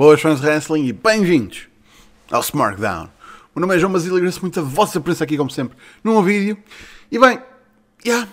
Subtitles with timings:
[0.00, 1.68] Boas fãs de wrestling e bem-vindos
[2.30, 3.04] ao SmackDown.
[3.04, 5.76] O meu nome é João Basílio e agradeço muito a vossa presença aqui, como sempre,
[6.02, 6.56] num vídeo.
[7.12, 7.38] E bem,
[8.02, 8.26] já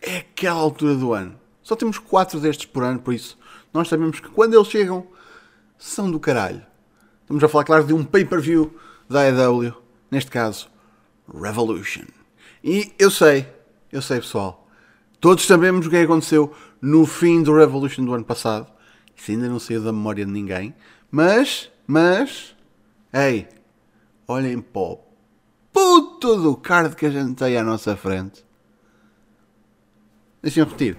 [0.00, 1.34] é aquela altura do ano.
[1.60, 3.36] Só temos quatro destes por ano, por isso
[3.74, 5.04] nós sabemos que quando eles chegam,
[5.76, 6.62] são do caralho.
[7.22, 8.72] Estamos a falar, claro, de um pay-per-view
[9.10, 9.74] da AEW,
[10.08, 10.70] neste caso,
[11.34, 12.04] Revolution.
[12.62, 13.48] E eu sei,
[13.90, 14.68] eu sei pessoal,
[15.18, 18.70] todos sabemos o que é aconteceu no fim do Revolution do ano passado.
[19.16, 20.74] Isso ainda não saiu da memória de ninguém.
[21.14, 22.56] Mas, mas,
[23.12, 23.46] ei,
[24.26, 24.98] olhem para o
[25.70, 28.42] puto do card que a gente tem à nossa frente.
[30.42, 30.96] Deixem-me repetir.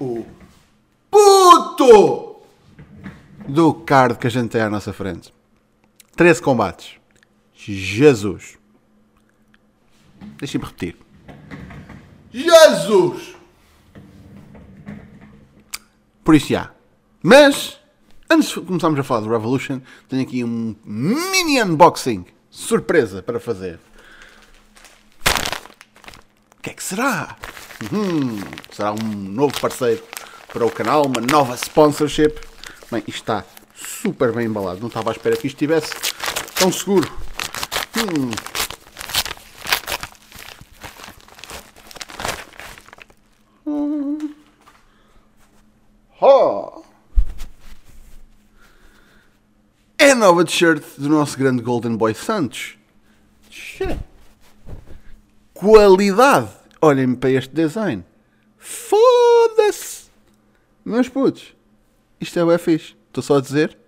[0.00, 0.24] O
[1.10, 2.40] puto
[3.46, 5.30] do card que a gente tem à nossa frente.
[6.16, 6.98] 13 combates.
[7.52, 8.56] Jesus.
[10.38, 10.96] Deixem-me repetir.
[12.32, 13.36] Jesus!
[16.24, 16.72] Por isso já.
[17.22, 17.75] Mas,
[18.30, 22.24] antes de começarmos a falar do Revolution, tenho aqui um mini unboxing.
[22.50, 23.78] Surpresa para fazer.
[26.58, 27.36] O que é que será?
[27.92, 30.02] Uhum, será um novo parceiro
[30.52, 32.34] para o canal, uma nova sponsorship.
[32.90, 34.80] Bem, isto está super bem embalado.
[34.80, 35.92] Não estava à espera que isto estivesse
[36.54, 37.10] tão seguro.
[37.96, 38.30] Hum.
[43.66, 44.34] Hum.
[46.20, 46.82] Oh.
[49.98, 52.76] É a nova t-shirt do nosso grande Golden Boy Santos.
[53.48, 53.96] Tchê.
[55.54, 56.48] Qualidade.
[56.82, 58.04] Olhem para este design.
[58.58, 60.06] Foda-se.
[60.84, 61.54] Meus putos.
[62.20, 62.96] Isto é o fixe.
[63.06, 63.78] Estou só a dizer.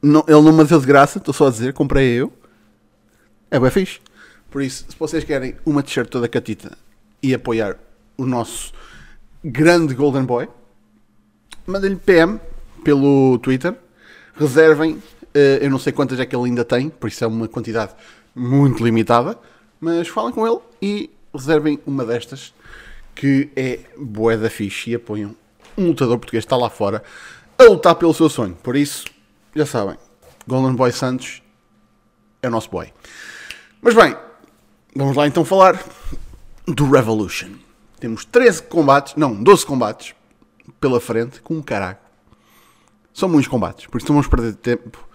[0.00, 1.18] Não, ele não me deu de graça.
[1.18, 1.74] Estou só a dizer.
[1.74, 2.32] Comprei eu.
[3.50, 4.00] É o fixe.
[4.50, 6.78] Por isso, se vocês querem uma t-shirt toda catita
[7.22, 7.76] e apoiar
[8.16, 8.72] o nosso
[9.44, 10.48] grande Golden Boy,
[11.66, 12.40] mandem-lhe PM
[12.82, 13.76] pelo Twitter.
[14.36, 15.02] Reservem.
[15.34, 17.94] eh, eu não sei quantas é que ele ainda tem, por isso é uma quantidade
[18.34, 19.38] muito limitada.
[19.80, 22.52] Mas falem com ele e reservem uma destas
[23.14, 25.34] que é bué da fixe e apoiam
[25.76, 27.02] um lutador português que está lá fora
[27.58, 28.56] a lutar pelo seu sonho.
[28.62, 29.04] Por isso,
[29.54, 29.96] já sabem,
[30.46, 31.42] Golden Boy Santos
[32.42, 32.92] é o nosso boy.
[33.80, 34.16] Mas bem,
[34.94, 35.82] vamos lá então falar
[36.66, 37.50] do Revolution.
[37.98, 40.14] Temos 13 combates, não, 12 combates
[40.80, 42.09] pela frente, com um caraco.
[43.12, 45.06] São muitos combates, por isso não vamos perder tempo.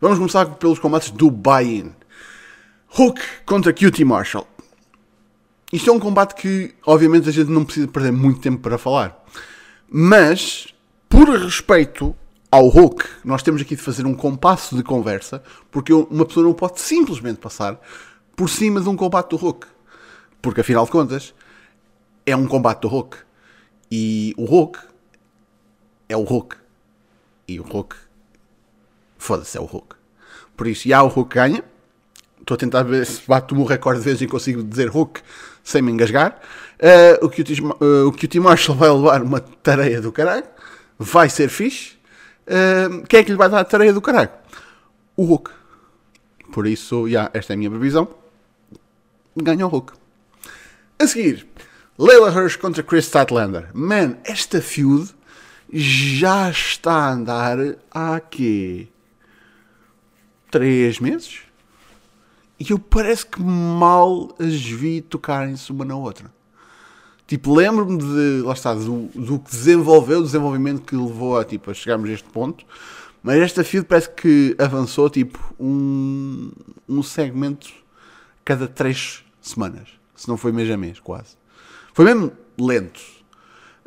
[0.00, 1.92] Vamos começar pelos combates do buy-in.
[2.98, 4.46] Hook contra Cutie Marshall.
[5.72, 9.24] Isto é um combate que, obviamente, a gente não precisa perder muito tempo para falar.
[9.88, 10.66] Mas,
[11.08, 12.14] por respeito
[12.50, 16.52] ao Hulk, nós temos aqui de fazer um compasso de conversa, porque uma pessoa não
[16.52, 17.80] pode simplesmente passar
[18.36, 19.66] por cima de um combate do Hulk.
[20.42, 21.34] Porque, afinal de contas,
[22.26, 23.16] é um combate do Hulk.
[23.90, 24.78] E o Hulk
[26.08, 26.56] é o Hulk.
[27.52, 27.94] E o Hulk,
[29.18, 29.94] foda-se, é o Hulk.
[30.56, 31.62] Por isso, já o Hulk ganha.
[32.40, 35.20] Estou a tentar ver se bato o recorde de vezes e consigo dizer Hulk
[35.62, 36.40] sem me engasgar.
[36.80, 40.46] Uh, o, uh, o Cutie Marshall vai levar uma tareia do caralho.
[40.98, 41.98] Vai ser fixe.
[42.46, 44.30] Uh, quem é que lhe vai dar a tareia do caralho?
[45.14, 45.50] O Hulk.
[46.54, 48.08] Por isso, já, esta é a minha previsão.
[49.36, 49.92] Ganha o Hulk.
[50.98, 51.46] A seguir,
[51.98, 53.68] Leila Hirsch contra Chris Statlander.
[53.74, 55.14] Man, esta feud
[55.72, 57.56] já está a andar
[57.90, 58.88] há quê?
[60.50, 61.40] Três meses?
[62.60, 66.32] E eu parece que mal as vi tocarem-se uma na outra.
[67.26, 71.70] Tipo, lembro-me de, lá está, do, do que desenvolveu, o desenvolvimento que levou a, tipo,
[71.70, 72.64] a chegarmos a este ponto.
[73.22, 76.50] Mas esta feud parece que avançou, tipo, um,
[76.88, 77.72] um segmento
[78.44, 79.88] cada três semanas.
[80.14, 81.36] Se não foi mês a mês, quase.
[81.94, 83.00] Foi mesmo lento.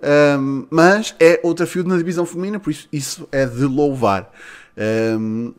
[0.04, 4.32] Um, mas é outra feud na divisão feminina, por isso isso é de louvar.
[5.18, 5.54] Um,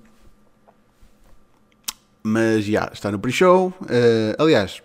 [2.23, 3.73] mas já está no pre-show.
[3.83, 4.83] Uh, aliás,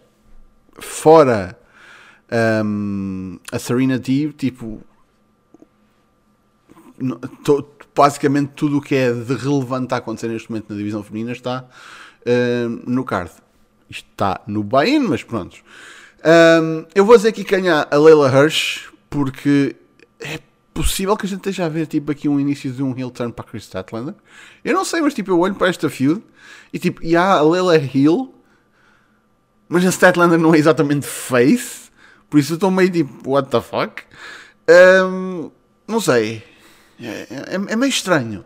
[0.80, 1.57] fora
[2.63, 4.81] um, a Serena Deeb, tipo,
[7.44, 11.33] to, basicamente tudo o que é de relevante a acontecer neste momento na divisão feminina
[11.33, 11.68] está
[12.21, 13.31] uh, no card.
[13.89, 15.57] Isto está no buy-in, mas pronto.
[16.95, 19.75] Eu vou dizer que ganha a Leila Hirsch porque
[20.21, 20.39] é
[20.73, 23.33] possível que a gente esteja a ver tipo aqui um início de um heel turn
[23.33, 24.15] para Chris Statlander.
[24.63, 26.23] Eu não sei, mas tipo eu olho para esta feud
[26.71, 28.33] e tipo, e há a Leila é heel,
[29.67, 31.91] mas a Statlander não é exatamente face,
[32.29, 34.01] por isso eu estou meio tipo, what the fuck?
[34.69, 35.51] Um,
[35.85, 36.41] não sei,
[36.97, 38.45] é, é, é, meio estranho.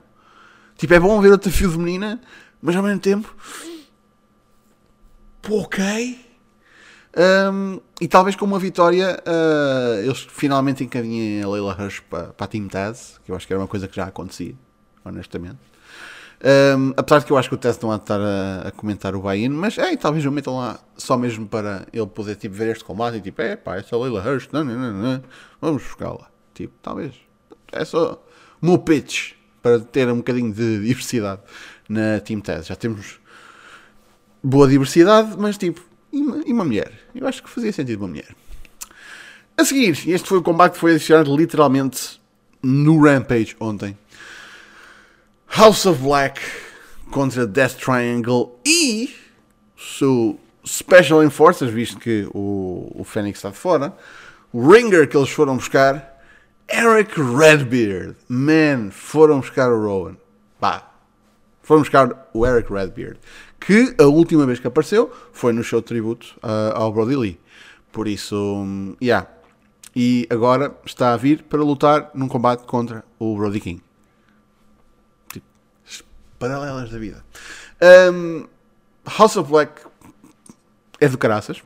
[0.77, 2.19] Tipo, é bom ver outra feud feminina,
[2.59, 3.33] mas ao mesmo tempo,
[5.43, 6.24] pô, ok.
[7.17, 12.43] Um, e talvez com uma vitória uh, eles finalmente encaminhem a Leila Rush para, para
[12.43, 14.53] a Team Taz, que eu acho que era uma coisa que já acontecia
[15.05, 15.59] honestamente.
[16.43, 18.71] Um, apesar de que eu acho que o Tess não há de estar a, a
[18.71, 22.53] comentar o buy-in, mas é, talvez eu metam lá só mesmo para ele poder tipo,
[22.53, 25.23] ver este combate e tipo, é pá, essa Leila Hirsch, não, não, não, não,
[25.61, 26.29] vamos buscá-la.
[26.53, 27.13] Tipo, talvez.
[27.71, 28.21] É só
[28.61, 31.41] o meu pitch para ter um bocadinho de diversidade
[31.87, 32.67] na Team Tess.
[32.67, 33.19] Já temos
[34.43, 35.81] boa diversidade, mas tipo,
[36.15, 36.91] e uma, mulher?
[37.13, 38.35] Eu acho que fazia sentido uma mulher.
[39.57, 42.21] A seguir, este foi o combate que foi adicionado literalmente
[42.63, 43.97] no Rampage ontem.
[45.47, 46.41] House of Black
[47.11, 49.15] contra Death Triangle e
[49.77, 53.95] seu Special Enforcers, visto que o, o Fênix está de fora.
[54.51, 56.13] O Ringer que eles foram buscar.
[56.67, 58.15] Eric Redbeard.
[58.27, 60.17] Man, foram buscar o Rowan.
[60.59, 60.91] Pá,
[61.61, 63.19] foram buscar o Eric Redbeard.
[63.65, 67.39] Que a última vez que apareceu foi no show de tributo uh, ao Brody Lee.
[67.91, 69.27] Por isso, um, yeah.
[69.95, 73.81] E agora está a vir para lutar num combate contra o Brody King.
[75.31, 75.45] Tipo,
[76.37, 77.25] paralelas da vida.
[78.13, 78.45] Um,
[79.17, 79.81] House of Black
[80.99, 81.63] é do caraças.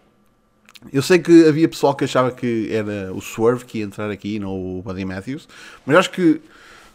[0.93, 4.39] Eu sei que havia pessoal que achava que era o Swerve que ia entrar aqui,
[4.39, 5.47] não o Buddy Matthews,
[5.85, 6.41] mas acho que,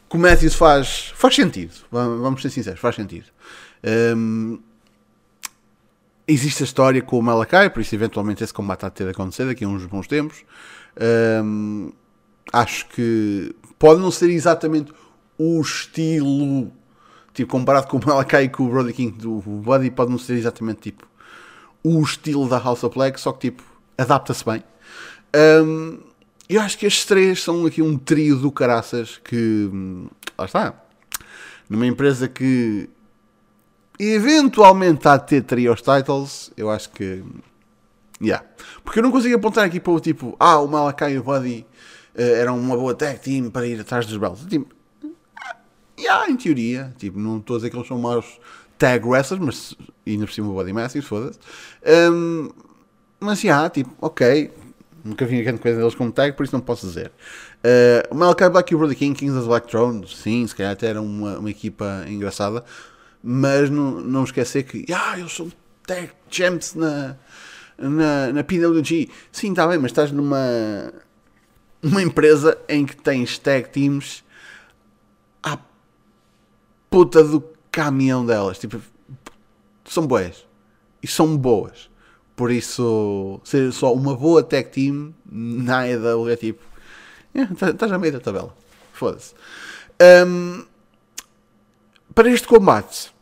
[0.09, 1.75] que o Matthews faz, faz sentido.
[1.91, 3.27] Vamos ser sinceros, faz sentido.
[4.17, 4.59] Um,
[6.27, 9.49] existe a história com o Malakai, por isso eventualmente esse combate há de ter acontecido
[9.49, 10.45] daqui a uns bons tempos.
[11.45, 11.93] Um,
[12.53, 14.93] acho que pode não ser exatamente
[15.39, 16.71] o estilo,
[17.33, 20.35] tipo, comparado com o Malakai e com o Brody King do Buddy, pode não ser
[20.35, 21.07] exatamente tipo
[21.83, 23.63] o estilo da House of Black, só que tipo,
[23.99, 24.65] adapta-se bem.
[25.37, 25.99] Um,
[26.49, 30.75] eu acho que estes três são aqui um trio do caraças que, hum, lá está,
[31.69, 32.89] numa empresa que
[33.99, 37.23] eventualmente há de ter trios titles, eu acho que.
[38.21, 38.45] Yeah.
[38.83, 41.67] Porque eu não consigo apontar aqui para o tipo, ah, o Malakai e o Buddy
[42.15, 44.47] uh, eram uma boa tag team para ir atrás dos belts.
[44.47, 44.75] Tipo,
[45.99, 48.39] yeah, em teoria, tipo, não estou a dizer que eles são maus
[48.79, 49.75] tag wrestlers, mas
[50.07, 51.39] ainda por cima o Buddy Matthews, foda-se.
[52.13, 52.51] Um,
[53.21, 54.51] mas já, yeah, tipo, ok,
[55.05, 57.11] nunca vi grande coisa deles como tag, por isso não posso dizer.
[57.65, 60.89] Uh, Malakai Black e o Brody King, Kings of Black Throne, sim, se calhar até
[60.89, 62.65] era uma, uma equipa engraçada
[63.27, 65.51] mas não, não esquecer que ah, eles são
[65.87, 67.17] tag champs na,
[67.79, 69.09] na, na PWG.
[69.33, 70.93] Sim, está bem, mas estás numa
[71.83, 74.23] uma empresa em que tens tag teams
[75.43, 75.59] à
[76.91, 77.43] puta do
[77.73, 78.59] caminhão delas.
[78.59, 78.79] Tipo,
[79.87, 80.47] são boas.
[81.03, 81.91] E são boas.
[82.37, 86.63] Por isso, ser só uma boa tag team na AEW é tipo.
[87.35, 88.55] Estás a meio da tabela.
[88.93, 89.35] Foda-se.
[90.27, 90.65] Um,
[92.15, 93.14] para este combate,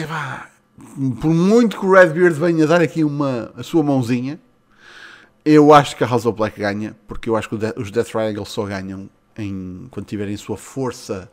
[0.00, 0.50] é pá,
[1.20, 4.40] por muito que o Redbeard venha dar aqui uma, a sua mãozinha,
[5.44, 8.44] eu acho que a House of Black ganha, porque eu acho que os Death Triangle
[8.44, 11.30] só ganham em, quando tiverem sua força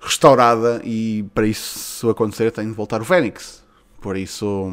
[0.00, 3.64] restaurada e para isso acontecer tem de voltar o Fênix.
[4.00, 4.70] Por isso,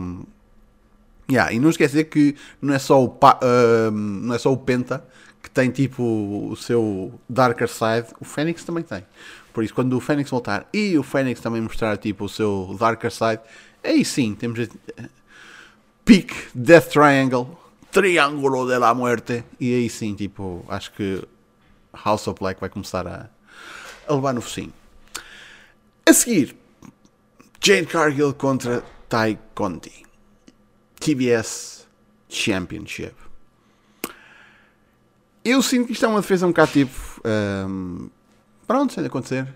[1.29, 5.03] yeah, e não esquecer que não é só o, uh, não é só o Penta
[5.41, 6.03] que tem tipo
[6.51, 9.05] o seu Darker Side, o Fênix também tem.
[9.55, 13.09] Por isso, quando o Fênix voltar e o Fênix também mostrar tipo o seu Darker
[13.09, 13.39] Side,
[13.81, 14.67] aí sim temos
[16.03, 17.57] Peak Death Triangle,
[17.89, 21.25] Triângulo de la Muerte, e aí sim, tipo, acho que
[22.03, 23.29] House of Black vai começar a,
[24.05, 24.73] a levar no focinho.
[26.05, 26.53] A seguir,
[27.63, 30.03] Jade Cargill contra Tai Conti.
[30.99, 31.87] TBS
[32.27, 33.15] Championship.
[35.45, 37.21] Eu sinto que isto é uma defesa um bocado tipo.
[37.23, 38.09] Um,
[38.65, 39.47] pronto, sem acontecer.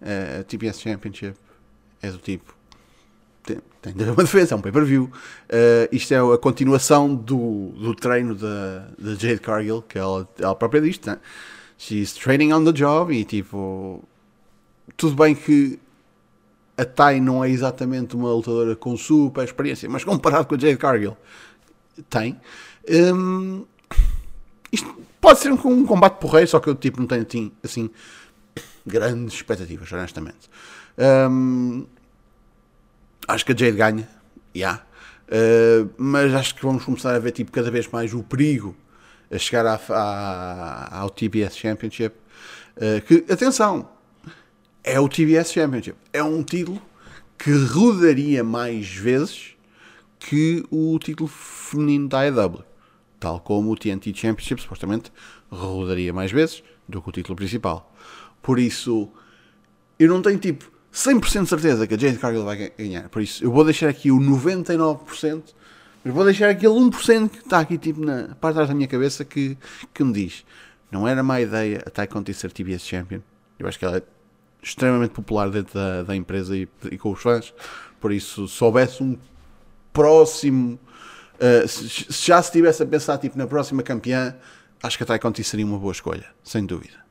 [0.00, 1.36] Uh, a TBS Championship
[2.02, 2.54] é do tipo.
[3.42, 5.04] Tem, tem de haver uma defesa, é um pay-per-view.
[5.04, 10.54] Uh, isto é a continuação do, do treino da, da Jade Cargill, que ela, ela
[10.54, 11.18] própria diz, né?
[11.78, 14.02] She's training on the job e tipo.
[14.96, 15.78] Tudo bem que
[16.76, 20.76] a Tai não é exatamente uma lutadora com super experiência, mas comparado com a Jade
[20.76, 21.16] Cargill,
[22.10, 22.40] tem.
[22.88, 23.64] Um,
[24.70, 27.90] isto pode ser um, um combate porreiro, só que eu tipo, não tenho assim, assim
[28.86, 30.50] grandes expectativas, honestamente.
[30.98, 31.86] Um,
[33.26, 34.08] acho que a Jade ganha,
[34.54, 34.84] yeah.
[35.28, 38.76] Uh, mas acho que vamos começar a ver tipo, cada vez mais o perigo
[39.30, 42.14] a chegar à, à, ao TBS Championship.
[42.76, 43.88] Uh, que, atenção,
[44.82, 45.96] é o TBS Championship.
[46.12, 46.80] É um título
[47.38, 49.54] que rodaria mais vezes
[50.18, 52.64] que o título feminino da AEW.
[53.18, 55.10] Tal como o TNT Championship supostamente
[55.50, 57.93] rodaria mais vezes do que o título principal.
[58.44, 59.10] Por isso,
[59.98, 63.08] eu não tenho tipo 100% de certeza que a Jade Cargill vai ganhar.
[63.08, 65.42] Por isso, eu vou deixar aqui o 99%,
[66.04, 68.86] mas vou deixar aquele 1% que está aqui tipo na parte de trás da minha
[68.86, 69.58] cabeça que,
[69.92, 70.44] que me diz
[70.94, 73.20] não era má ideia a Ty Conti ser TBS Champion.
[73.58, 74.02] Eu acho que ela é
[74.62, 77.52] extremamente popular dentro da, da empresa e, e, com os fãs.
[78.00, 79.18] Por isso, se houvesse um
[79.92, 80.78] próximo.
[81.34, 84.36] Uh, se, se, já se estivesse a pensar tipo, na próxima campeã,
[84.82, 87.03] acho que a Ty Conti seria uma boa escolha, sem dúvida.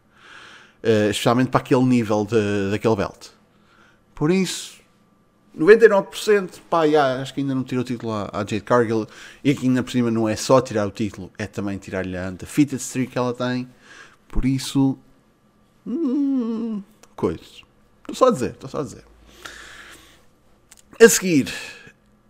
[0.83, 3.29] Uh, especialmente para aquele nível de, daquele belt.
[4.13, 4.81] Por isso,
[5.57, 9.07] 99%, pá, yeah, acho que ainda não tirou o título à, à Jade Cargill.
[9.43, 12.29] E aqui ainda por cima não é só tirar o título, é também tirar-lhe a
[12.29, 13.69] undefeated streak que ela tem.
[14.27, 14.97] Por isso,
[15.85, 16.81] hum,
[17.15, 17.63] coisas.
[18.01, 19.05] Estou só a dizer, estou só a dizer.
[20.99, 21.53] A seguir,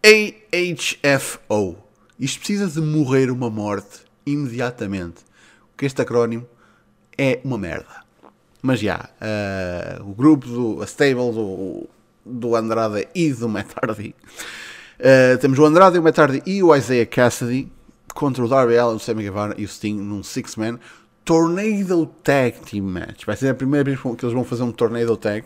[0.03, 1.77] AHFO.
[2.19, 5.22] Isto precisa de morrer uma morte imediatamente.
[5.72, 6.48] Porque este acrónimo
[7.17, 8.02] é uma merda.
[8.65, 11.89] Mas já, uh, o grupo, do, a stable do,
[12.25, 14.15] do Andrade e do Matt Hardy.
[14.98, 17.70] Uh, temos o Andrade, o Matt Hardy e o Isaiah Cassidy
[18.13, 20.79] contra o Darby Allin, o Sammy Guevara e o Sting num six-man
[21.25, 23.25] Tornado Tag Team Match.
[23.25, 25.46] Vai ser a primeira vez que eles vão fazer um Tornado Tag.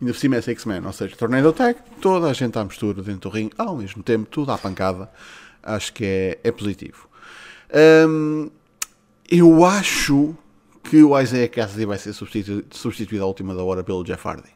[0.00, 3.30] Ainda por cima é Six-Man, ou seja, Tornado Tag, toda a gente à mistura dentro
[3.30, 5.08] do ringue, ao mesmo tempo, tudo à pancada.
[5.62, 7.08] Acho que é, é positivo.
[8.08, 8.50] Um,
[9.28, 10.36] eu acho
[10.88, 14.48] que o Isaiah Cassidy vai ser substituído, à última da hora pelo Jeff Hardy.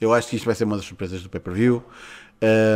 [0.00, 1.82] Eu acho que isto vai ser uma das surpresas do pay-per-view.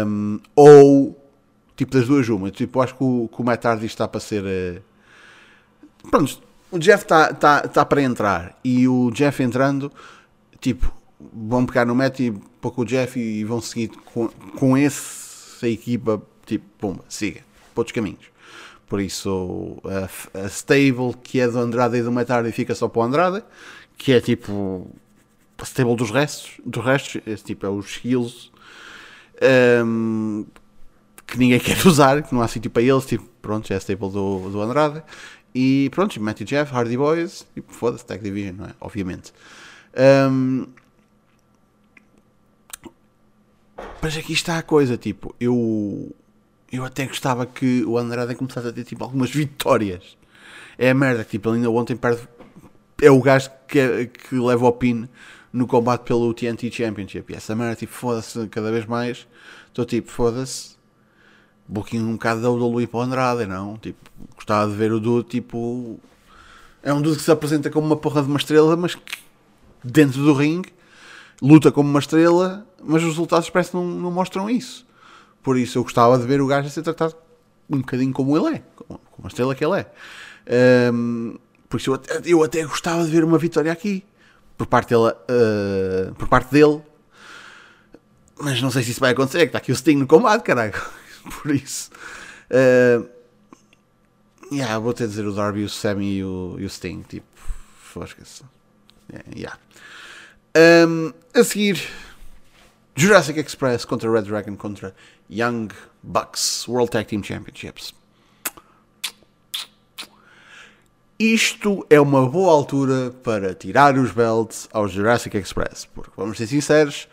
[0.06, 1.30] Um, ou,
[1.76, 2.50] tipo, das duas uma.
[2.50, 4.42] Tipo, acho que o, que o Matt Hardy está para ser...
[4.44, 6.40] Uh, pronto,
[6.70, 8.58] o Jeff está tá, tá para entrar.
[8.64, 9.92] E o Jeff entrando,
[10.60, 12.30] tipo, vão pegar no Matt e
[12.60, 17.40] pôr com o Jeff e vão seguir com, com essa equipa, tipo, pumba, siga,
[17.74, 18.37] para outros caminhos.
[18.88, 22.88] Por isso, a, a stable que é do Andrade e do Matt Hardy fica só
[22.88, 23.44] para o Andrade,
[23.96, 24.90] que é tipo
[25.58, 28.50] a stable dos restos, dos restos esse tipo é os heels
[29.84, 30.46] um,
[31.26, 34.10] que ninguém quer usar, que não há sítio para eles, tipo, pronto, é a stable
[34.10, 35.02] do, do Andrade.
[35.54, 38.74] E pronto, Matthew Jeff, Hardy Boys, e foda-se, Tag Division, não é?
[38.80, 39.32] Obviamente.
[40.30, 40.66] Um,
[44.00, 46.14] mas aqui está a coisa, tipo, eu
[46.70, 50.16] eu até gostava que o Andrade começasse a ter tipo algumas vitórias.
[50.76, 52.28] É a merda que tipo, ele ainda ontem perde.
[53.00, 55.08] É o gajo que, que leva o pin
[55.52, 57.32] no combate pelo TNT Championship.
[57.32, 59.26] E essa merda, tipo, foda-se cada vez mais.
[59.68, 60.76] Estou tipo, foda-se.
[61.66, 63.76] Booking um bocado da WWE para o Andrade, não?
[63.76, 63.98] Tipo,
[64.34, 66.00] gostava de ver o Dude, tipo.
[66.82, 69.18] É um Dude que se apresenta como uma porra de uma estrela, mas que
[69.84, 70.72] dentro do ringue
[71.40, 74.86] luta como uma estrela, mas os resultados parece que não, não mostram isso.
[75.48, 77.16] Por isso eu gostava de ver o gajo a ser tratado
[77.70, 80.92] um bocadinho como ele é, como a estrela que ele é.
[80.92, 81.38] Um,
[81.70, 84.04] por isso eu até, eu até, gostava de ver uma vitória aqui
[84.58, 86.82] por parte dele, uh, por parte dele.
[88.38, 90.74] Mas não sei se isso vai acontecer, que está aqui o Sting no combate, caralho.
[91.42, 91.90] Por isso.
[92.50, 93.08] Uh,
[94.52, 97.00] yeah, vou ter de dizer o Darby, o Sammy e o, e o Sting.
[97.08, 97.26] Tipo,
[97.80, 98.42] fosca-se.
[99.34, 99.58] Yeah.
[100.86, 101.88] Um, a seguir,
[102.98, 104.92] Jurassic Express contra Red Dragon contra
[105.30, 105.68] Young
[106.02, 107.94] Bucks World Tag Team Championships.
[111.16, 116.48] Isto é uma boa altura para tirar os belts ao Jurassic Express, porque vamos ser
[116.48, 117.08] sinceros,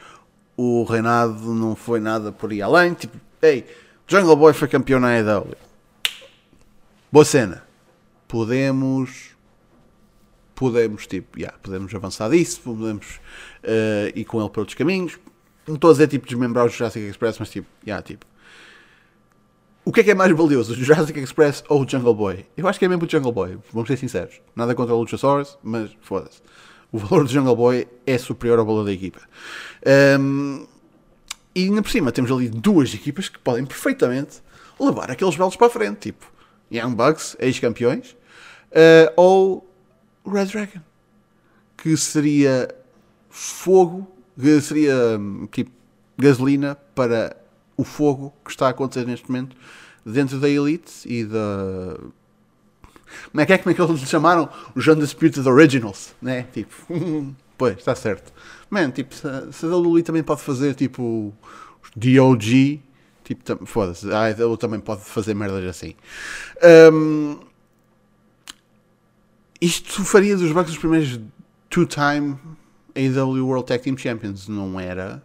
[0.58, 2.96] o reinado não foi nada por aí além.
[2.96, 3.68] Tipo, ei,
[4.08, 5.56] Jungle Boy foi campeão na AEW.
[7.12, 7.64] Boa cena.
[8.28, 9.36] Podemos.
[10.56, 13.20] Podemos, tipo, yeah, podemos avançar disso, podemos
[13.64, 15.20] uh, ir com ele para outros caminhos.
[15.68, 18.26] Não estou a dizer, tipo, desmembrar o Jurassic Express, mas, tipo, yeah, tipo.
[19.84, 22.46] O que é que é mais valioso, o Jurassic Express ou o Jungle Boy?
[22.58, 24.42] Eu acho que é mesmo o Jungle Boy, vamos ser sinceros.
[24.56, 26.42] Nada contra o Luchasaurus, mas foda-se.
[26.92, 29.22] O valor do Jungle Boy é superior ao valor da equipa.
[30.20, 30.66] Um,
[31.54, 34.42] e ainda por cima temos ali duas equipas que podem perfeitamente
[34.80, 36.32] levar aqueles belos para a frente, tipo
[36.72, 38.12] Young Bucks, ex-campeões,
[38.72, 39.70] uh, ou
[40.26, 40.82] Red Dragon,
[41.78, 42.74] que seria
[43.30, 44.08] fogo,
[44.62, 45.20] seria
[45.52, 45.72] tipo
[46.18, 47.36] gasolina para
[47.78, 49.56] o fogo que está a acontecer neste momento
[50.06, 51.98] dentro da Elite e da.
[53.32, 54.50] Como é que é, como é que eles lhe chamaram?
[54.76, 56.44] Os Undisputed Originals, né?
[56.54, 56.76] Tipo,
[57.58, 58.34] pois, está certo.
[58.70, 61.34] Man, tipo, se, a WWE também pode fazer tipo
[61.96, 62.82] DOG,
[63.24, 65.96] tipo, foda-se, a AEW também pode fazer merdas assim.
[66.92, 67.40] Um,
[69.62, 71.20] isto faria dos Bucks os primeiros
[71.70, 72.38] two-time
[72.96, 75.22] AEW World Tag Team Champions, não era?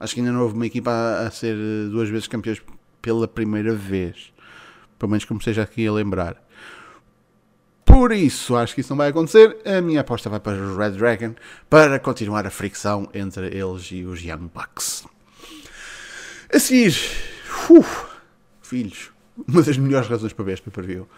[0.00, 1.56] Acho que ainda não houve uma equipa a, a ser
[1.90, 2.60] duas vezes campeões
[3.00, 4.32] pela primeira vez.
[4.98, 6.42] Pelo menos como seja aqui a lembrar.
[7.84, 9.56] Por isso, acho que isso não vai acontecer.
[9.64, 11.34] A minha aposta vai para os Red Dragon
[11.70, 15.06] para continuar a fricção entre eles e os Young Bucks.
[16.52, 16.96] A seguir,
[17.70, 18.06] uf,
[18.62, 19.10] filhos,
[19.46, 21.08] uma das melhores razões para ver este pay-per-view.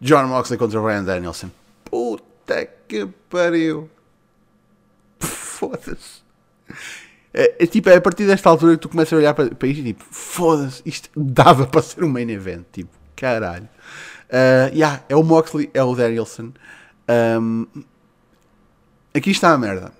[0.00, 1.50] John Moxley contra Ryan Danielson.
[1.84, 3.88] Puta que pariu.
[5.58, 6.22] Foda-se.
[7.34, 9.68] É, é, tipo, é a partir desta altura que tu começas a olhar para, para
[9.68, 12.64] isto e tipo, foda-se, isto dava para ser um main event.
[12.72, 13.68] Tipo, caralho.
[14.28, 16.52] Uh, yeah, é o Moxley, é o Danielson.
[17.40, 17.66] Um,
[19.12, 19.92] aqui está a merda.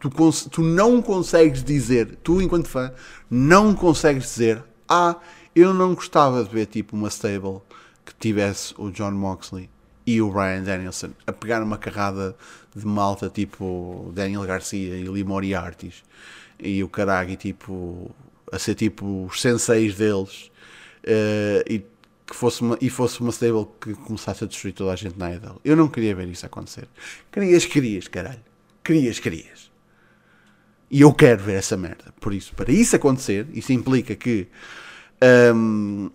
[0.00, 0.10] Tu,
[0.50, 2.90] tu não consegues dizer, tu enquanto fã,
[3.30, 5.16] não consegues dizer, ah,
[5.54, 7.60] eu não gostava de ver tipo uma stable
[8.06, 9.68] que tivesse o John Moxley
[10.06, 12.36] e o Brian Danielson a pegar uma carrada
[12.74, 15.92] de malta tipo Daniel Garcia e Lee Moriarty
[16.58, 18.14] e o caralho tipo
[18.52, 20.50] a ser tipo os senseis deles
[21.04, 21.84] uh, e
[22.26, 25.32] que fosse uma, e fosse uma stable que começasse a destruir toda a gente na
[25.34, 25.60] idol.
[25.64, 26.88] Eu não queria ver isso acontecer.
[27.30, 28.40] Querias, querias, caralho.
[28.82, 29.70] Querias, querias.
[30.90, 32.14] E eu quero ver essa merda.
[32.20, 34.46] Por isso, para isso acontecer, isso implica que.
[35.54, 36.10] Um,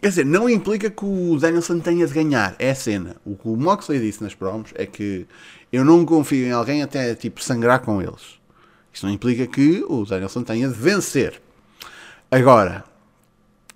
[0.00, 2.54] quer dizer, não implica que o Danielson tenha de ganhar.
[2.58, 3.16] É a cena.
[3.24, 5.26] O que o Moxley disse nas promos é que
[5.72, 8.40] eu não confio em alguém até tipo sangrar com eles.
[8.92, 11.40] Isso não implica que o Danielson tenha de vencer.
[12.30, 12.84] Agora,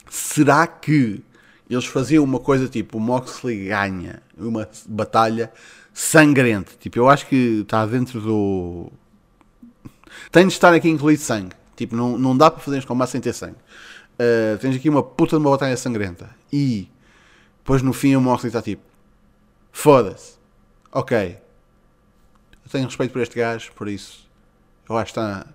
[0.08, 1.22] será que
[1.68, 5.52] eles faziam uma coisa tipo o Moxley ganha uma batalha
[5.92, 6.72] sangrenta?
[6.80, 8.92] Tipo, eu acho que está dentro do.
[10.32, 11.54] Tem de estar aqui incluído sangue.
[11.76, 13.56] Tipo, não, não dá para fazer este combate sem ter sangue.
[14.20, 16.28] Uh, tens aqui uma puta de uma batalha sangrenta.
[16.52, 16.90] E
[17.58, 18.82] depois no fim o Moxley está tipo:
[19.72, 20.34] foda-se.
[20.92, 21.38] Ok.
[22.64, 24.28] Eu tenho respeito por este gajo, por isso
[24.88, 25.46] eu acho que está,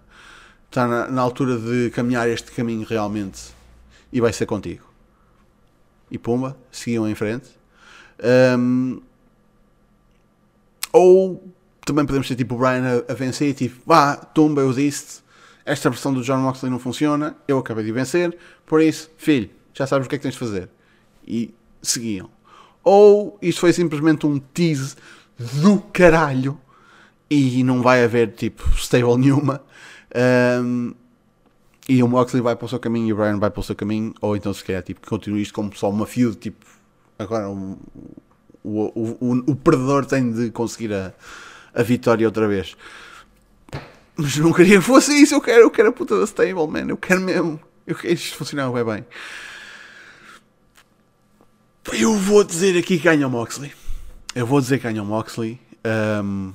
[0.66, 3.54] está na, na altura de caminhar este caminho realmente
[4.12, 4.96] e vai ser contigo
[6.10, 7.50] e pumba, seguiam em frente.
[8.58, 9.02] Um,
[10.92, 11.44] ou
[11.86, 15.22] também podemos ter tipo o Brian a, a vencer, tipo, vá, tumba, eu disse
[15.66, 19.88] esta versão do John Moxley não funciona, eu acabei de vencer, por isso, filho, já
[19.88, 20.70] sabes o que é que tens de fazer.
[21.28, 22.30] E seguiam.
[22.84, 24.96] Ou isto foi simplesmente um tease
[25.38, 26.60] do caralho
[27.30, 29.62] e não vai haver tipo stable nenhuma.
[30.64, 30.94] Um,
[31.90, 33.76] e o Moxley vai para o seu caminho e o Brian vai para o seu
[33.76, 36.66] caminho, ou então se quer tipo, continua isto como só uma feud, tipo,
[37.18, 37.78] agora o,
[38.64, 41.14] o, o, o perdedor tem de conseguir a,
[41.74, 42.76] a vitória outra vez.
[44.18, 46.88] Mas não queria que fosse isso, eu quero, eu quero a puta da stable, man,
[46.90, 49.06] eu quero mesmo, eu quero isto funcionar bem bem.
[51.94, 53.72] Eu vou dizer aqui que ganha o Moxley.
[54.34, 55.60] Eu vou dizer que ganha o Moxley.
[56.24, 56.54] Um,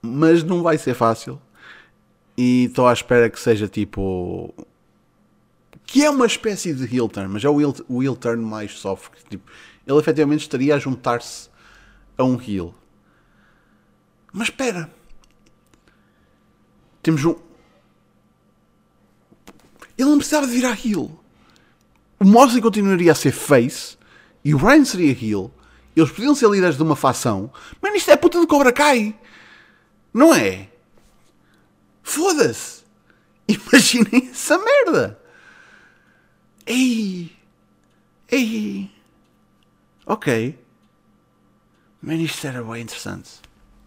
[0.00, 1.40] mas não vai ser fácil
[2.36, 4.54] e estou à espera que seja tipo.
[5.84, 8.78] Que é uma espécie de heel turn, mas é o heel, o heel turn mais
[8.78, 9.10] soft.
[9.28, 9.50] Tipo,
[9.86, 11.48] ele efetivamente estaria a juntar-se
[12.16, 12.72] a um heel.
[14.32, 14.88] Mas espera.
[17.02, 17.36] Temos um.
[19.96, 21.18] Ele não precisava de virar heel.
[22.20, 23.96] O Mosley continuaria a ser face
[24.44, 25.52] e o Ryan seria heel.
[25.94, 27.50] Eles podiam ser líderes de uma facção.
[27.82, 29.18] Mas isto é puta de Cobra Kai.
[30.14, 30.68] Não é?
[32.02, 32.84] Foda-se!
[33.48, 35.20] Imaginem essa merda!
[36.66, 37.36] Ei!
[38.30, 38.90] Ei!
[40.06, 40.58] Ok.
[42.00, 43.40] Man, isto era bem interessante.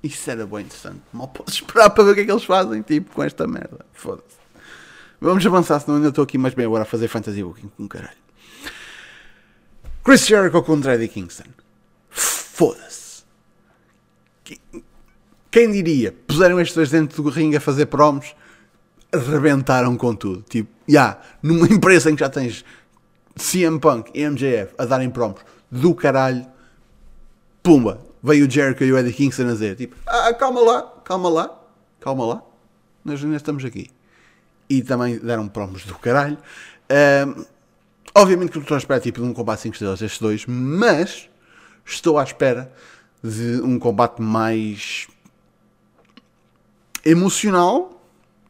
[0.04, 1.02] Isto era bem interessante.
[1.14, 3.86] Mal posso esperar para ver o que é que eles fazem, tipo, com esta merda.
[3.94, 4.42] Foda-se.
[5.20, 8.18] Vamos avançar, senão ainda estou aqui mais bem agora a fazer fantasy booking com caralho.
[10.04, 11.50] Chris Jericho contra Eddie Kingston.
[12.10, 13.24] Foda-se.
[15.52, 16.12] Quem diria?
[16.12, 18.36] Puseram estes dois dentro do ringue a fazer promos,
[19.12, 20.44] arrebentaram com tudo.
[20.50, 22.66] Tipo, já, yeah, numa empresa em que já tens
[23.36, 26.48] CM Punk e MJF a darem promos do caralho,
[27.62, 31.30] pumba, veio o Jericho e o Eddie Kingston a dizer, tipo, ah, calma lá, calma
[31.30, 31.60] lá,
[32.00, 32.44] calma lá,
[33.04, 33.90] nós ainda estamos aqui.
[34.70, 36.38] E também deram promos do caralho.
[36.90, 37.46] Um,
[38.16, 41.30] obviamente que não estou à espera tipo, de um combate 5 estrelas estes dois, mas
[41.86, 42.72] estou à espera
[43.24, 45.08] de um combate mais
[47.04, 48.02] emocional,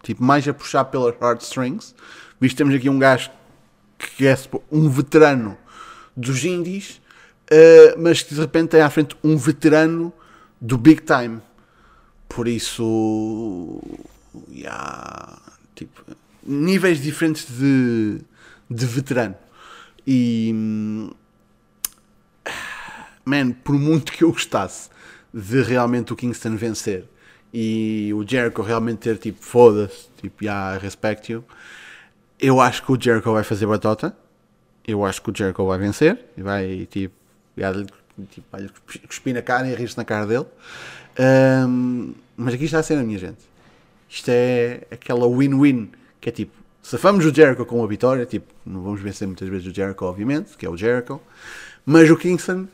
[0.03, 1.95] tipo, mais a puxar pelas heartstrings,
[2.39, 3.31] visto temos aqui um gajo
[3.97, 4.37] que é
[4.71, 5.57] um veterano
[6.15, 7.00] dos indies,
[7.51, 10.13] uh, mas que de repente tem à frente um veterano
[10.59, 11.41] do big time.
[12.29, 13.81] Por isso,
[14.49, 15.37] yeah,
[15.75, 16.01] tipo,
[16.43, 18.21] níveis diferentes de,
[18.69, 19.35] de veterano.
[20.07, 20.53] E,
[23.25, 24.89] man, por muito que eu gostasse
[25.33, 27.05] de realmente o Kingston vencer,
[27.53, 31.43] e o Jericho realmente ter tipo, foda-se, tipo, yeah, respect you.
[32.39, 34.15] Eu acho que o Jericho vai fazer batota.
[34.87, 37.13] Eu acho que o Jericho vai vencer e vai tipo,
[37.57, 37.85] yeah,
[38.29, 38.67] tipo vai
[39.07, 40.45] cuspir na cara e rir-se na cara dele.
[41.19, 43.39] Um, mas aqui está a cena, minha gente.
[44.09, 48.81] Isto é aquela win-win que é tipo, safamos o Jericho com uma vitória, tipo, não
[48.81, 51.19] vamos vencer muitas vezes o Jericho, obviamente, que é o Jericho,
[51.85, 52.67] mas o Kingston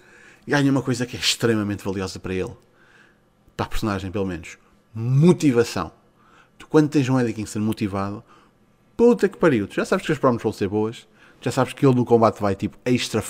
[0.47, 2.55] ganha uma coisa que é extremamente valiosa para ele.
[3.55, 4.57] Para a personagem, pelo menos.
[4.93, 5.91] Motivação.
[6.57, 8.23] Tu, quando tens um Eddie Kingston motivado,
[8.95, 9.67] puta que pariu.
[9.67, 11.07] Tu já sabes que as promos vão ser boas.
[11.41, 13.21] Já sabes que ele no combate vai tipo extra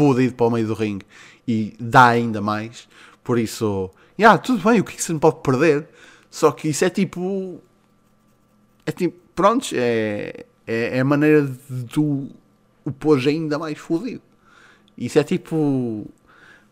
[0.00, 1.04] fodido para o meio do ringue
[1.46, 2.88] e dá ainda mais.
[3.22, 5.86] Por isso, yeah, tudo bem, o Kingston pode perder.
[6.30, 7.60] Só que isso é tipo.
[8.86, 12.30] É tipo, pronto, é, é, é a maneira de tu
[12.82, 14.22] o pôr ainda mais fodido.
[14.96, 16.06] Isso é tipo.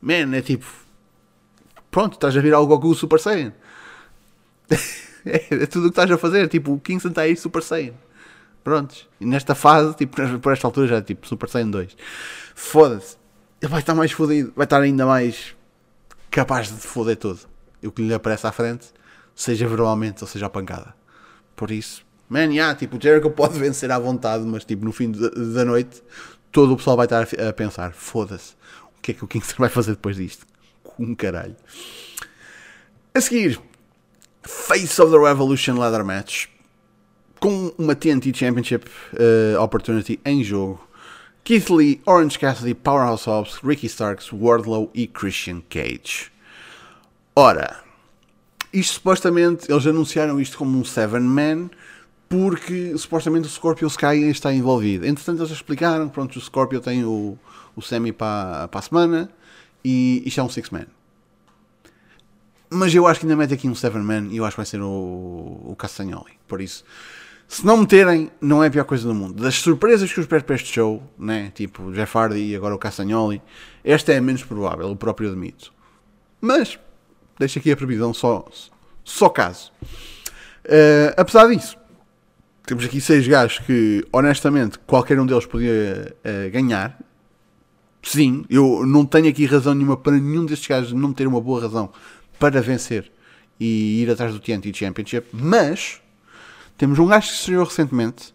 [0.00, 0.66] Man, é tipo.
[1.90, 3.52] Pronto, estás a virar o Goku Super Saiyan.
[5.26, 6.48] é, é, tudo o que estás a fazer.
[6.48, 7.94] Tipo, o Kingston está aí Super Saiyan.
[8.68, 9.08] Prontos.
[9.18, 11.96] E nesta fase, tipo, por esta altura já é tipo Super Saiyan 2.
[12.54, 13.16] Foda-se.
[13.62, 14.52] Ele vai estar mais fodido.
[14.54, 15.56] Vai estar ainda mais
[16.30, 17.40] capaz de foder tudo.
[17.82, 18.88] E o que lhe aparece à frente,
[19.34, 20.94] seja verbalmente ou seja a pancada.
[21.56, 25.10] Por isso, man, yeah, tipo, o Jericho pode vencer à vontade, mas tipo, no fim
[25.10, 26.02] da noite,
[26.52, 28.52] todo o pessoal vai estar a pensar: foda-se,
[28.98, 30.46] o que é que o Kingston vai fazer depois disto?
[30.98, 31.56] Um caralho.
[33.14, 33.58] A seguir,
[34.42, 36.48] Face of the Revolution Leather Match
[37.38, 40.86] com uma TNT Championship uh, Opportunity em jogo.
[41.44, 46.30] Keith Lee, Orange Cassidy, Powerhouse Hobbs, Ricky Starks, Wardlow e Christian Cage.
[47.34, 47.82] Ora,
[48.72, 51.70] isto supostamente, eles anunciaram isto como um Seven Man
[52.28, 55.06] porque supostamente o Scorpio Sky está envolvido.
[55.06, 57.38] Entretanto, eles explicaram, pronto, o Scorpio tem o,
[57.74, 59.30] o Semi para, para a semana
[59.82, 60.86] e isto é um Six Man.
[62.70, 64.66] Mas eu acho que ainda mete aqui um Seven Man e eu acho que vai
[64.66, 66.32] ser o, o Castagnoli.
[66.46, 66.84] Por isso,
[67.48, 69.42] se não meterem, não é a pior coisa do mundo.
[69.42, 71.50] Das surpresas que eu espero para este show, né?
[71.54, 73.40] tipo Jeff Hardy e agora o Castagnoli,
[73.82, 75.72] esta é a menos provável, o próprio admito.
[76.42, 76.78] Mas,
[77.38, 78.46] deixa aqui a previsão só,
[79.02, 79.72] só caso.
[80.66, 81.78] Uh, apesar disso,
[82.66, 87.00] temos aqui seis gajos que, honestamente, qualquer um deles podia uh, ganhar.
[88.02, 91.62] Sim, eu não tenho aqui razão nenhuma para nenhum destes gajos não ter uma boa
[91.62, 91.90] razão
[92.38, 93.10] para vencer
[93.58, 96.00] e ir atrás do TNT Championship, mas
[96.78, 98.32] temos um gajo que estreou recentemente,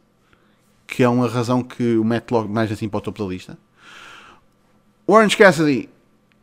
[0.86, 3.58] que é uma razão que o mete logo mais assim para o topo da lista.
[5.08, 5.90] Orange Cassidy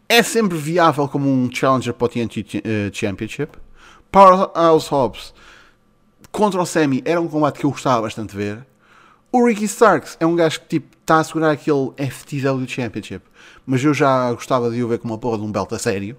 [0.08, 3.56] é sempre viável como um challenger para o TNT eh, Championship.
[4.10, 5.34] Powerhouse Hobbs
[6.32, 8.66] contra o Semi era um combate que eu gostava bastante de ver.
[9.30, 13.24] O Ricky Starks é um gajo que tipo, está a segurar aquele FTW Championship,
[13.64, 16.16] mas eu já gostava de o ver com uma porra de um belt a sério.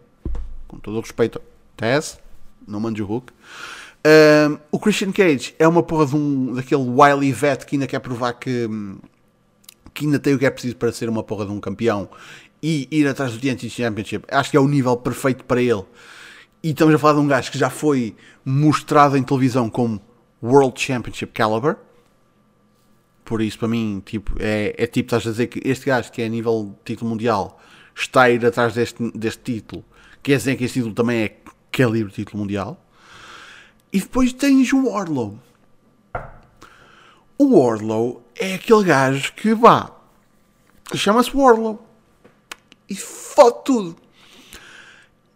[0.68, 1.42] Com todo o respeito,
[1.76, 2.20] Tess,
[2.68, 3.34] não mande o hook.
[4.04, 8.00] Um, o Christian Cage é uma porra de um, daquele wily vet que ainda quer
[8.00, 8.68] provar que,
[9.94, 12.10] que ainda tem o que é preciso para ser uma porra de um campeão
[12.64, 14.26] e ir atrás do TNT Championship.
[14.30, 15.84] Acho que é o nível perfeito para ele.
[16.64, 20.02] E estamos a falar de um gajo que já foi mostrado em televisão como
[20.44, 21.78] World Championship Caliber.
[23.26, 26.22] Por isso, para mim, tipo, é, é tipo, estás a dizer que este gajo que
[26.22, 27.60] é a nível título mundial
[27.96, 29.84] está a ir atrás deste, deste título.
[30.22, 31.38] Quer dizer que este título também é
[31.72, 32.84] calibre título mundial.
[33.94, 35.38] E depois tens o Warlow.
[37.38, 39.92] O Warlow é aquele gajo que vá.
[40.94, 41.86] Chama-se Warlow.
[42.88, 43.98] E fode tudo.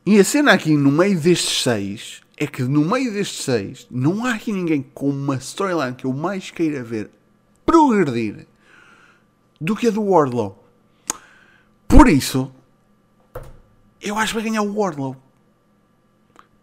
[0.05, 4.25] E a cena aqui no meio destes seis é que no meio destes seis não
[4.25, 7.09] há aqui ninguém com uma storyline que eu mais queira ver
[7.65, 8.45] progredir
[9.59, 10.63] do que a do Wardlow.
[11.87, 12.51] Por isso,
[14.01, 15.15] eu acho que vai ganhar o Wardlow.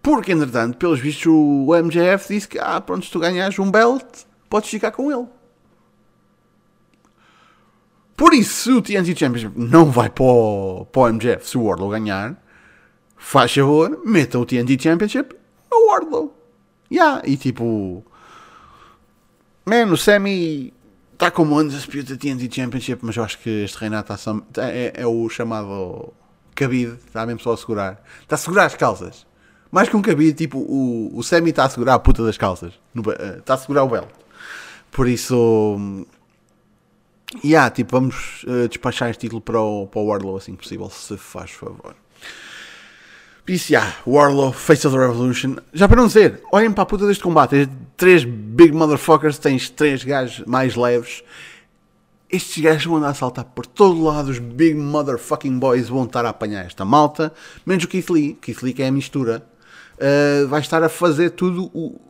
[0.03, 4.05] Porque, entretanto, pelos vistos, o MJF disse que, ah, pronto, se tu ganhas um belt,
[4.51, 5.29] podes ficar com ele.
[8.17, 11.65] Por isso, se o TNT Championship não vai para o, para o MJF, se o
[11.65, 12.37] Wardlow ganhar,
[13.17, 15.37] faz favor, meta o TNT Championship
[15.71, 16.37] ao Wardlow.
[16.91, 18.05] Yeah, e tipo...
[19.65, 20.75] Man, o Sammy
[21.13, 25.29] está como Undisputed TNT Championship, mas eu acho que este reinado está é, é, o
[25.29, 26.13] chamado
[26.55, 28.05] cabide, está mesmo só a segurar.
[28.21, 29.25] Está a segurar as calças.
[29.73, 32.75] Mais que um cabide, tipo, o, o Sammy está a segurar a puta das calças.
[33.39, 34.09] Está a segurar o belt.
[34.91, 35.35] Por isso.
[35.35, 36.05] Um,
[37.43, 40.91] yeah, tipo, vamos uh, despachar este título para o, para o Warlow assim que possível,
[40.91, 41.97] se faz favor.
[43.47, 45.57] Por isso, yeah, Warlow, Face of the Revolution.
[45.73, 47.51] Já para não dizer, olhem para a puta deste combate.
[47.51, 51.25] Tens três big motherfuckers, tens três gajos mais leves.
[52.31, 54.31] Estes gajos vão andar a saltar por todo lado.
[54.31, 57.33] Os big motherfucking boys vão estar a apanhar esta malta.
[57.65, 58.35] Menos o Keith Lee.
[58.35, 59.43] Keith Lee que é a mistura
[60.03, 62.01] uh, vai estar a fazer tudo o.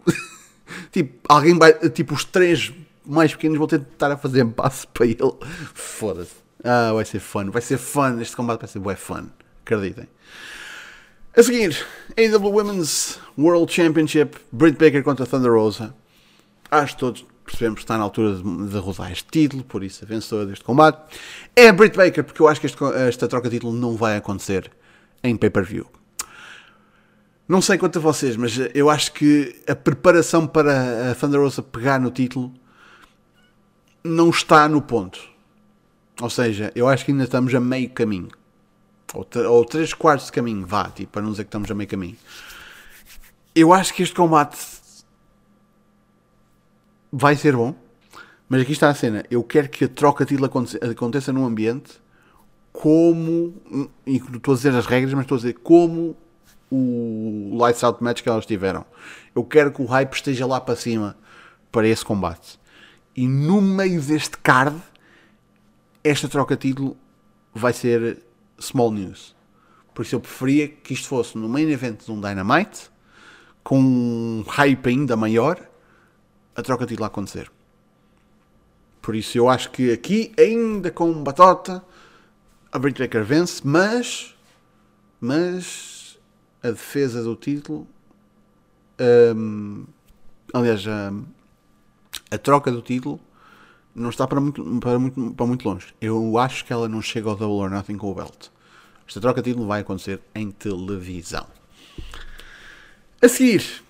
[0.91, 1.73] tipo, alguém vai.
[1.91, 2.73] Tipo, os três
[3.05, 5.35] mais pequenos vão tentar a fazer passo para ele.
[5.75, 6.43] Foda-se.
[6.65, 7.51] Ah, vai ser fun.
[7.51, 8.21] Vai ser fun.
[8.21, 9.27] Este combate vai ser bué fun.
[9.65, 10.09] Acreditem.
[11.35, 11.75] A seguir,
[12.17, 15.95] AW Women's World Championship, Britt Baker contra Thunder Rosa.
[16.71, 20.47] Acho todos percebemos que está na altura de, rodar este título, por isso a vencedora
[20.47, 21.19] deste combate
[21.57, 24.17] é a Britt Baker, porque eu acho que este, esta troca de título não vai
[24.17, 24.71] acontecer
[25.23, 25.87] em pay-per-view.
[27.53, 31.63] Não sei quanto a vocês, mas eu acho que a preparação para a Thunder Rosa
[31.63, 32.51] pegar no título
[34.03, 35.21] não está no ponto.
[36.19, 38.31] Ou seja, eu acho que ainda estamos a meio caminho.
[39.13, 41.91] Ou, ou três quartos de caminho, vá, tipo, para não dizer que estamos a meio
[41.91, 42.17] caminho.
[43.55, 44.57] Eu acho que este combate
[47.13, 47.75] vai ser bom,
[48.49, 49.27] mas aqui está a cena.
[49.31, 50.51] Eu quero que a troca de título
[50.91, 52.01] aconteça num ambiente
[52.73, 53.53] como.
[54.07, 56.17] E estou a dizer as regras, mas estou a dizer como
[56.75, 58.87] o Lights Out Match que elas tiveram.
[59.35, 61.15] Eu quero que o hype esteja lá para cima
[61.71, 62.59] para esse combate.
[63.15, 64.81] E no meio deste card,
[66.03, 66.97] esta troca de título
[67.53, 68.25] vai ser
[68.59, 69.37] small news.
[69.93, 72.91] Por isso eu preferia que isto fosse no main event de um Dynamite,
[73.63, 75.61] com um hype ainda maior,
[76.57, 77.53] a troca de título a acontecer.
[79.03, 81.85] Por isso eu acho que aqui, ainda com batota,
[82.73, 84.35] a Britt Baker vence, mas,
[85.21, 85.92] mas
[86.63, 87.87] a defesa do título,
[89.37, 89.85] hum,
[90.53, 91.13] aliás, a,
[92.31, 93.21] a troca do título
[93.95, 95.95] não está para muito, para, muito, para muito longe.
[96.01, 98.49] Eu acho que ela não chega ao Double or Nothing com o belt.
[99.07, 101.47] Esta troca de título vai acontecer em televisão.
[103.21, 103.85] A seguir,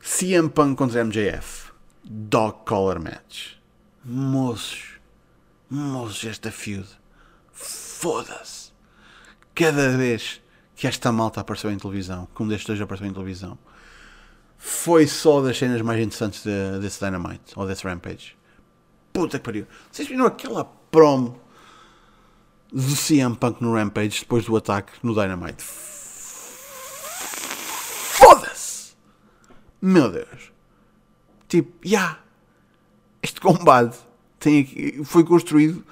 [0.00, 1.70] CM Punk contra MJF.
[2.04, 3.54] Dog Collar Match.
[4.04, 4.98] Moços,
[5.68, 6.88] moços, esta feud.
[7.52, 8.72] Foda-se.
[9.54, 10.40] Cada vez
[10.80, 13.58] que esta malta apareceu em televisão, que um destes dois apareceu em televisão,
[14.56, 18.34] foi só das cenas mais interessantes de, desse Dynamite, ou desse Rampage.
[19.12, 19.66] Puta que pariu.
[19.92, 21.38] Vocês viram aquela promo
[22.72, 25.62] do CM Punk no Rampage depois do ataque no Dynamite?
[28.16, 28.94] Foda-se!
[29.82, 30.50] Meu Deus.
[31.46, 31.90] Tipo, já.
[31.90, 32.20] Yeah,
[33.22, 33.98] este combate
[34.38, 35.84] tem, foi construído.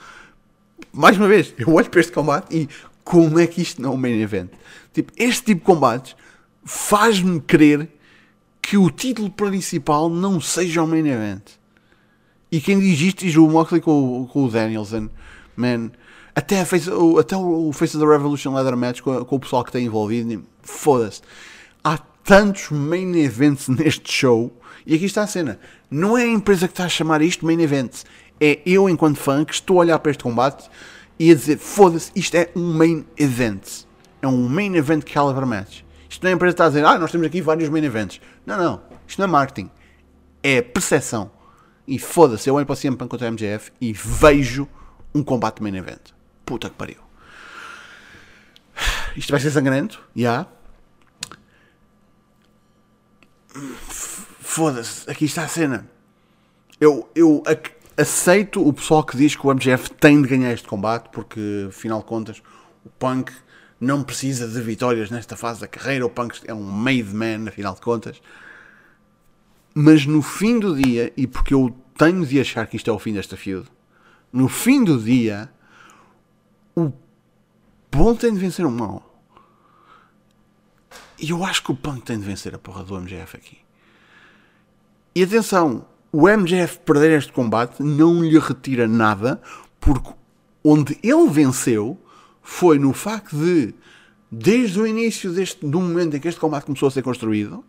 [0.91, 2.67] Mais uma vez, eu olho para este combate e
[3.09, 4.51] como é que isto não é um main event?
[4.93, 6.15] Tipo, este tipo de combates
[6.63, 7.89] faz-me crer
[8.61, 11.41] que o título principal não seja o main event.
[12.53, 15.09] E quem diz isto diz o Moxley com, com o Danielson.
[15.57, 15.91] Man,
[16.37, 19.41] até, a face, o, até o Face of the Revolution Leather Match com, com o
[19.41, 20.45] pessoal que tem envolvido.
[20.61, 21.23] Foda-se.
[21.83, 24.53] Há tantos main events neste show.
[24.87, 25.59] E aqui está a cena.
[25.91, 28.03] Não é a empresa que está a chamar isto main event.
[28.39, 30.69] É eu, enquanto fã, que estou a olhar para este combate
[31.19, 33.85] e a dizer: foda-se, isto é um main event.
[34.23, 35.83] É um main event caliber match.
[36.09, 37.85] Isto não é a empresa que está a dizer: ah, nós temos aqui vários main
[37.85, 38.21] events.
[38.47, 38.83] Não, não.
[39.07, 39.71] Isto não é marketing.
[40.43, 41.31] É percepção.
[41.87, 44.69] E foda-se, eu olho para o CM Punk contra a MJF e vejo
[45.15, 46.13] um combate main event.
[46.45, 46.99] Puta que pariu.
[49.17, 50.21] Isto vai ser sangrento, já.
[50.21, 50.49] Yeah.
[54.41, 55.89] Foda-se, aqui está a cena.
[56.81, 57.43] Eu, eu
[57.99, 61.99] aceito o pessoal que diz que o MJF tem de ganhar este combate, porque, afinal
[61.99, 62.41] de contas,
[62.85, 63.33] o Punk
[63.81, 66.07] não precisa de vitórias nesta fase da carreira.
[66.07, 68.23] O Punk é um made man, afinal de contas.
[69.75, 72.99] Mas no fim do dia, e porque eu tenho de achar que isto é o
[72.99, 73.69] fim desta feud,
[74.33, 75.51] no fim do dia,
[76.77, 76.93] o
[77.91, 79.05] bom tem de vencer o mau.
[81.19, 83.59] E eu acho que o Punk tem de vencer a porra do MJF aqui.
[85.15, 89.41] E atenção, o MJF perder este combate não lhe retira nada,
[89.81, 90.11] porque
[90.65, 91.99] onde ele venceu
[92.43, 93.75] foi no facto de,
[94.31, 97.65] desde o início deste, do momento em que este combate começou a ser construído,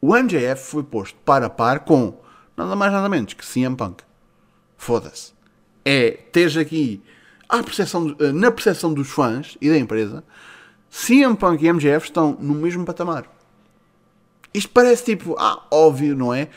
[0.00, 2.18] o MJF foi posto par a par com
[2.56, 4.02] nada mais nada menos que CM Punk.
[4.76, 5.32] Foda-se.
[5.84, 7.02] É, teres aqui
[7.48, 10.24] à percepção, eh, na percepção dos fãs e da empresa,
[10.90, 13.24] CM Punk e MJF estão no mesmo patamar.
[14.52, 16.48] Isto parece tipo, ah, óbvio, não é?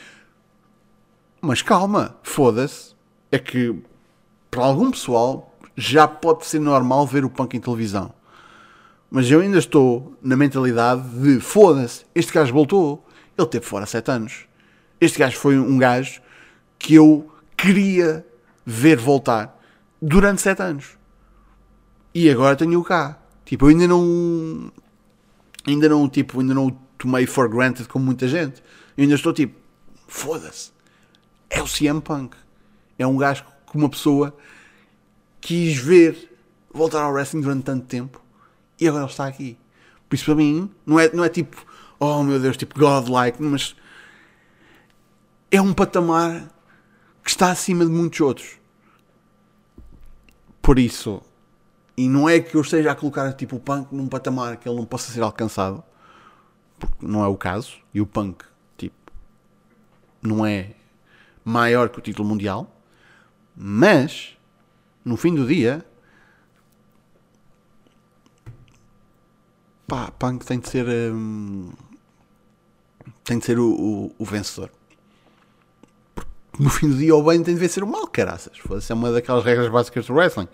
[1.40, 2.94] Mas calma, foda-se.
[3.30, 3.74] É que
[4.50, 8.12] para algum pessoal já pode ser normal ver o punk em televisão.
[9.10, 13.06] Mas eu ainda estou na mentalidade de foda-se, este gajo voltou.
[13.36, 14.46] Ele teve fora 7 anos.
[15.00, 16.20] Este gajo foi um gajo
[16.78, 18.26] que eu queria
[18.66, 19.58] ver voltar
[20.02, 20.98] durante 7 anos.
[22.12, 23.18] E agora tenho-o cá.
[23.44, 24.72] Tipo, eu ainda não.
[25.66, 28.62] Ainda não, tipo, ainda não tomei for granted como muita gente.
[28.96, 29.54] Eu ainda estou tipo,
[30.06, 30.72] foda-se.
[31.50, 32.36] É o CM Punk.
[32.98, 34.36] É um gajo que uma pessoa
[35.40, 36.36] quis ver
[36.72, 38.22] voltar ao wrestling durante tanto tempo
[38.80, 39.58] e agora ele está aqui.
[40.08, 41.64] Por isso, para mim, não é, não é tipo,
[41.98, 43.76] oh meu Deus, tipo godlike, mas
[45.50, 46.48] é um patamar
[47.22, 48.58] que está acima de muitos outros.
[50.62, 51.22] Por isso,
[51.96, 54.76] e não é que eu esteja a colocar tipo o punk num patamar que ele
[54.76, 55.82] não possa ser alcançado,
[56.78, 58.44] porque não é o caso, e o punk,
[58.76, 58.94] tipo,
[60.22, 60.74] não é
[61.48, 62.70] maior que o título mundial,
[63.56, 64.36] mas
[65.04, 65.84] no fim do dia,
[69.86, 71.72] pá, Punk tem de ser hum,
[73.24, 74.70] tem de ser o, o, o vencedor.
[76.58, 78.58] No fim do dia, o bem tem de vencer o mal, caraças.
[78.76, 80.48] Essa é uma daquelas regras básicas do wrestling.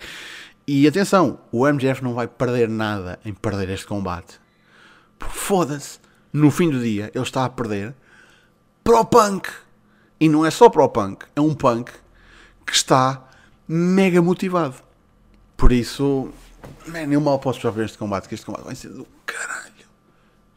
[0.66, 4.38] E atenção, o MJF não vai perder nada em perder este combate.
[5.18, 5.98] Foda-se.
[6.32, 7.94] No fim do dia, ele está a perder
[8.82, 9.48] para o Punk.
[10.20, 11.92] E não é só para o Punk, é um Punk
[12.66, 13.22] que está
[13.68, 14.76] mega motivado.
[15.56, 16.32] Por isso,
[16.86, 19.72] man, eu mal posso ver este combate, que este combate vai ser do caralho.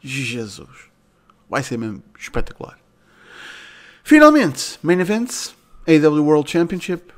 [0.00, 0.88] Jesus.
[1.48, 2.78] Vai ser mesmo espetacular.
[4.04, 5.54] Finalmente, main events,
[5.86, 7.12] AW World Championship,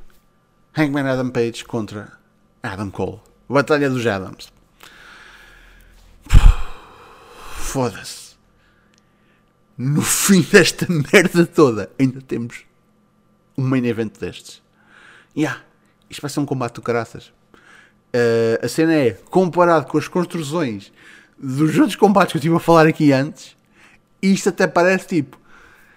[0.76, 2.12] Hangman Adam Page contra
[2.62, 3.20] Adam Cole.
[3.48, 4.52] Batalha dos Adams.
[7.56, 8.19] Foda-se.
[9.82, 12.66] No fim desta merda toda, ainda temos
[13.56, 14.60] um main event destes.
[15.34, 15.58] Yeah,
[16.10, 17.32] isto vai ser um combate do caraças.
[18.14, 20.92] Uh, a cena é, comparado com as construções
[21.38, 23.56] dos outros combates que eu estive a falar aqui antes,
[24.20, 25.40] isto até parece tipo.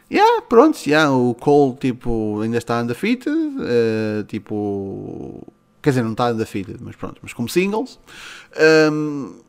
[0.09, 5.45] Yeah, pronto, yeah, o Cole tipo, ainda está undefeated, uh, tipo.
[5.81, 7.99] Quer dizer, não está undefeated, mas pronto, mas como singles.
[8.89, 9.42] Um,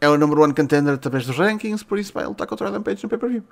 [0.00, 2.82] é o number one contender através dos rankings, por isso vai lutar contra o Adam
[2.82, 3.44] Page no pay-per-view.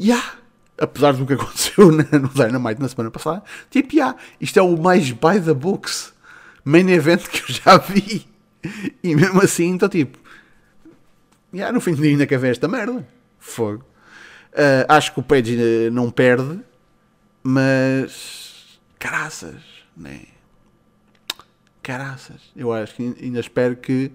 [0.00, 0.34] Yeah,
[0.78, 5.10] apesar do que aconteceu no Dynamite na semana passada, tipo, yeah, isto é o mais
[5.10, 6.14] by the books
[6.64, 8.26] main event que eu já vi.
[9.02, 10.18] E mesmo assim, então, tipo,
[11.54, 13.06] yeah, no fim de dia ainda ver esta merda.
[13.38, 13.84] Fogo.
[14.52, 16.60] Uh, acho que o Page não perde,
[17.42, 19.62] mas caraças,
[19.96, 20.22] né?
[21.82, 22.40] Caraças.
[22.56, 24.10] Eu acho que ainda espero que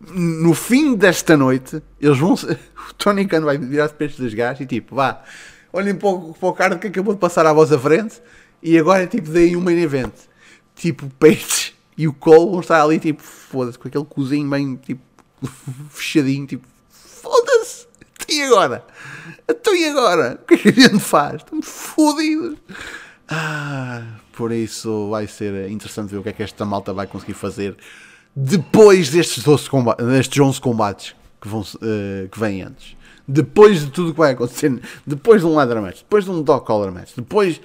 [0.00, 2.34] no fim desta noite eles vão.
[2.88, 5.22] O Tony Khan vai para estes dois gajos e tipo, vá,
[5.70, 8.20] olhem para o, para o card que acabou de passar à vossa frente
[8.62, 10.14] e agora tipo deem um main event.
[10.74, 15.02] Tipo, Page e o Cole vão estar ali tipo, foda-se, com aquele cozinho bem tipo
[15.90, 17.86] fechadinho, tipo, foda-se,
[18.28, 18.84] e agora?
[19.46, 20.40] Então e agora?
[20.42, 21.36] O que é que a gente faz?
[21.36, 22.58] Estamos fodidos.
[23.28, 27.34] Ah, por isso vai ser interessante ver o que é que esta malta vai conseguir
[27.34, 27.76] fazer
[28.34, 32.96] depois destes, 12 combates, destes 11 combates que, vão, uh, que vêm antes.
[33.26, 36.64] Depois de tudo que vai acontecer, depois de um ladder match, depois de um dog
[36.64, 37.60] collar match, depois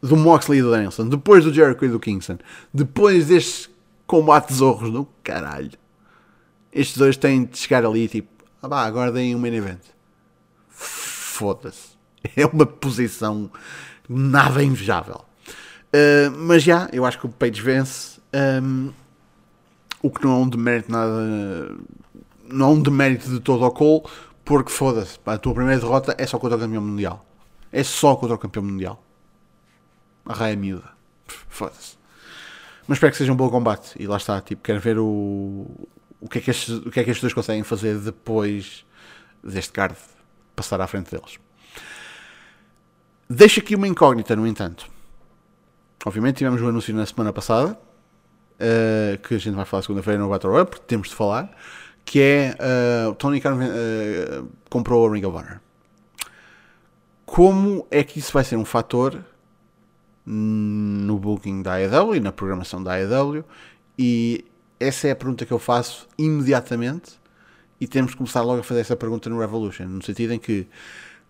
[0.00, 2.38] do Moxley e do Danielson, depois do Jericho e do Kingston,
[2.72, 3.68] depois destes
[4.06, 5.72] combates horros do caralho
[6.72, 8.28] estes dois têm de chegar ali tipo,
[8.62, 9.80] ah bah, agora deem um main event.
[10.68, 11.98] Foda-se.
[12.36, 13.48] É uma posição
[14.08, 15.24] nada invejável.
[15.94, 18.20] Uh, mas já, eu acho que o Page vence.
[18.34, 18.92] Um,
[20.02, 21.76] o que não é um demérito nada.
[22.44, 24.04] Não é um demérito de todo ao Cole,
[24.44, 27.26] porque foda-se, a tua primeira derrota é só contra o campeão mundial.
[27.70, 29.02] É só contra o campeão mundial.
[30.24, 30.90] A raia miúda.
[31.26, 31.98] Foda-se.
[32.86, 33.94] Mas espero que seja um bom combate.
[33.98, 35.66] E lá está, tipo, quero ver o,
[36.20, 38.86] o que, é que estes, o que é que estes dois conseguem fazer depois
[39.44, 39.94] deste card
[40.56, 41.38] passar à frente deles.
[43.28, 44.90] Deixa aqui uma incógnita, no entanto.
[46.04, 47.78] Obviamente tivemos um anúncio na semana passada,
[48.58, 51.50] uh, que a gente vai falar segunda-feira no Battle Royale, porque temos de falar,
[52.04, 52.56] que é
[53.08, 55.60] uh, Tony Khan uh, comprou a Ring of Honor.
[57.26, 59.22] Como é que isso vai ser um fator
[60.24, 63.44] no booking da AEW e na programação da AEW
[63.98, 64.44] e
[64.78, 67.18] essa é a pergunta que eu faço imediatamente
[67.80, 70.66] e temos que começar logo a fazer essa pergunta no Revolution, no sentido em que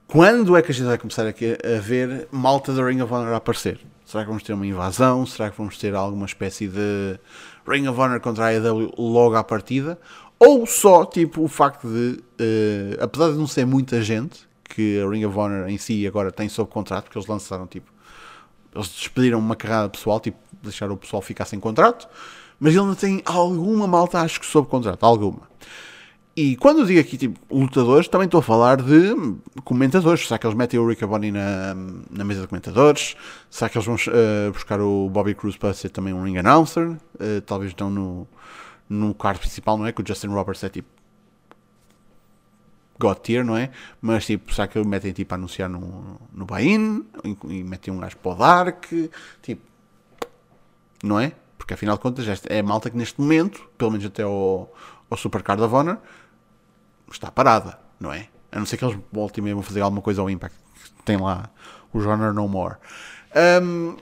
[0.09, 3.35] quando é que a gente vai começar aqui a ver malta da Ring of Honor
[3.35, 3.79] a aparecer?
[4.07, 5.27] Será que vamos ter uma invasão?
[5.27, 7.21] Será que vamos ter alguma espécie de
[7.68, 9.99] Ring of Honor contra a AEW logo à partida?
[10.38, 15.11] Ou só, tipo, o facto de, uh, apesar de não ser muita gente, que a
[15.11, 17.92] Ring of Honor em si agora tem sob contrato, porque eles lançaram, tipo,
[18.75, 22.09] eles despediram uma carrada pessoal, tipo, deixaram o pessoal ficar sem contrato,
[22.59, 25.42] mas ele não tem alguma malta, acho que sob contrato, alguma.
[26.41, 29.13] E quando digo aqui tipo, lutadores, também estou a falar de
[29.65, 30.25] comentadores.
[30.25, 31.75] Será que eles metem o Rick Bonney na,
[32.09, 33.17] na mesa de comentadores?
[33.51, 36.91] Será que eles vão uh, buscar o Bobby Cruz para ser também um ring announcer?
[36.91, 38.29] Uh, talvez não no,
[38.89, 39.91] no card principal, não é?
[39.91, 40.87] Que o Justin Roberts é tipo
[43.01, 43.73] God tier, não é?
[44.01, 47.05] Mas tipo, será que metem tipo a anunciar no, no buy-in?
[47.49, 48.85] E metem um gajo para o Dark?
[49.43, 49.63] Tipo,
[51.03, 51.33] não é?
[51.59, 54.73] Porque afinal de contas é malta que neste momento, pelo menos até ao,
[55.11, 55.99] ao Supercard of Honor,
[57.11, 58.29] está parada, não é?
[58.50, 60.56] A não ser que eles voltem mesmo a fazer alguma coisa ao Impact.
[61.04, 61.50] Tem lá
[61.92, 62.77] o Honor No More.
[63.63, 63.96] Um,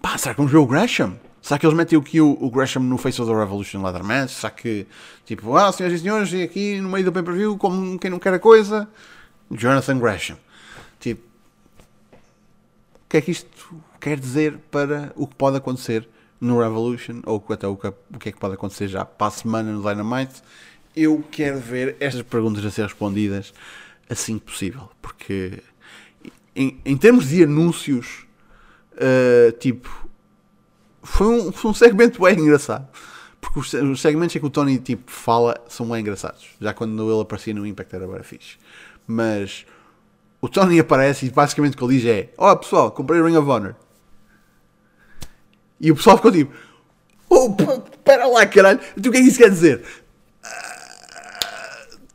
[0.00, 1.18] pá, será que vamos ver o Gresham?
[1.40, 4.30] Será que eles metem o, o Gresham no Face of the Revolution Ladder Match?
[4.30, 4.86] Será que,
[5.24, 8.34] tipo, ah, senhoras e senhores, e aqui no meio do pay-per-view, como quem não quer
[8.34, 8.88] a coisa,
[9.50, 10.36] Jonathan Gresham.
[11.00, 11.28] Tipo,
[13.08, 16.08] que é que isto quer dizer para o que pode acontecer
[16.40, 19.30] no Revolution, ou até o que, o que é que pode acontecer já para a
[19.30, 20.42] semana no Dynamite.
[21.00, 23.54] Eu quero ver estas perguntas a ser respondidas
[24.10, 25.62] assim que possível, porque
[26.56, 28.26] em, em termos de anúncios,
[28.94, 30.08] uh, tipo,
[31.04, 32.88] foi um, foi um segmento bem engraçado.
[33.40, 36.48] Porque os, os segmentos em que o Tony tipo, fala são bem engraçados.
[36.60, 38.56] Já quando ele aparecia no Impact era bem fixe.
[39.06, 39.64] Mas
[40.40, 43.24] o Tony aparece e basicamente o que ele diz é: Ó oh, pessoal, comprei o
[43.24, 43.76] Ring of Honor.
[45.80, 46.52] E o pessoal ficou tipo:
[47.28, 47.54] Oh,
[48.02, 49.84] pera lá, caralho, então o que é que isso quer dizer?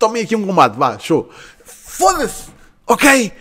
[0.04, 1.32] Tomem aqui um combate, vá, show.
[1.64, 2.52] Foda-se!
[2.86, 3.32] Ok!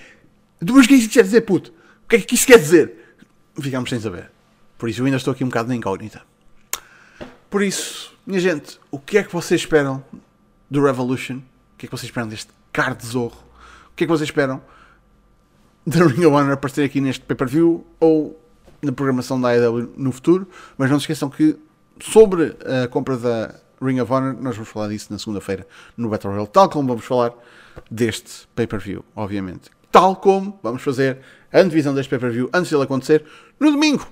[0.60, 1.72] Mas o que é que isso quer dizer, puto?
[2.04, 3.16] O que é que isso quer dizer?
[3.60, 4.30] Ficámos sem saber.
[4.78, 6.22] Por isso eu ainda estou aqui um bocado na incógnita.
[7.50, 10.04] Por isso, minha gente, o que é que vocês esperam
[10.70, 11.38] do Revolution?
[11.38, 13.42] O que é que vocês esperam deste card de zorro?
[13.90, 14.62] O que é que vocês esperam
[15.84, 18.40] da Ring of Honor aparecer aqui neste pay-per-view ou
[18.80, 20.46] na programação da AEW no futuro?
[20.78, 21.58] Mas não se esqueçam que
[22.00, 25.66] sobre a compra da Ring of Honor, nós vamos falar disso na segunda-feira
[25.96, 27.32] no Battle Royale, tal como vamos falar
[27.90, 29.70] deste pay-per-view, obviamente.
[29.90, 31.18] Tal como vamos fazer
[31.52, 33.24] a antevisão deste pay-per-view antes dele acontecer
[33.58, 34.06] no domingo,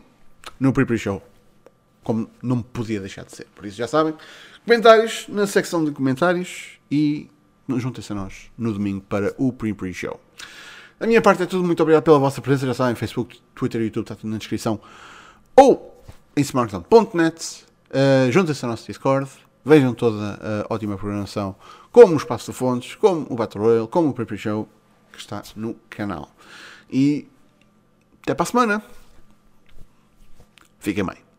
[0.59, 1.23] no pre-pre show
[2.03, 3.47] como não podia deixar de ser.
[3.55, 4.15] Por isso já sabem.
[4.65, 7.31] Comentários na secção de comentários e
[7.69, 10.21] juntem-se a nós no domingo para o pre-pre show.
[10.99, 11.65] Da minha parte é tudo.
[11.65, 12.67] Muito obrigado pela vossa presença.
[12.67, 14.81] Já sabem, Facebook, Twitter e YouTube está tudo na descrição.
[15.57, 16.03] Ou
[16.37, 17.65] em smartphone.net.
[17.91, 19.31] Uh, juntem-se ao nosso Discord.
[19.65, 20.39] Vejam toda
[20.69, 21.55] a ótima programação,
[21.93, 24.69] como o Espaço de Fontes, como o Battle Royale, como o pre-pre show
[25.13, 26.31] que está no canal.
[26.91, 27.29] E
[28.23, 28.83] até para a semana.
[30.79, 31.30] Fiquem bem.